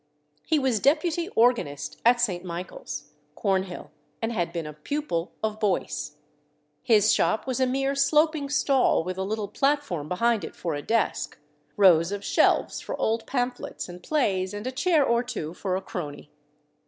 He 0.47 0.57
was 0.57 0.79
deputy 0.79 1.29
organist 1.35 2.01
at 2.03 2.19
St. 2.19 2.43
Michael's, 2.43 3.11
Cornhill, 3.35 3.91
and 4.19 4.31
had 4.33 4.51
been 4.51 4.65
a 4.65 4.73
pupil 4.73 5.31
of 5.43 5.59
Boyce. 5.59 6.15
His 6.81 7.13
shop 7.13 7.45
was 7.45 7.59
a 7.59 7.67
mere 7.67 7.93
sloping 7.93 8.49
stall, 8.49 9.03
with 9.03 9.19
a 9.19 9.23
little 9.23 9.47
platform 9.47 10.09
behind 10.09 10.43
it 10.43 10.55
for 10.55 10.73
a 10.73 10.81
desk, 10.81 11.37
rows 11.77 12.11
of 12.11 12.25
shelves 12.25 12.81
for 12.81 12.99
old 12.99 13.27
pamphlets 13.27 13.87
and 13.87 14.01
plays, 14.01 14.55
and 14.55 14.65
a 14.65 14.71
chair 14.71 15.05
or 15.05 15.21
two 15.21 15.53
for 15.53 15.75
a 15.75 15.83
crony. 15.83 16.31